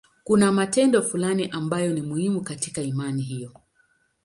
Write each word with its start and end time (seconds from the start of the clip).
Kuna 0.23 0.51
matendo 0.51 1.01
fulani 1.01 1.47
ambayo 1.47 1.93
ni 1.93 2.01
muhimu 2.01 2.41
katika 2.41 2.81
imani 2.81 3.21
hiyo. 3.21 3.51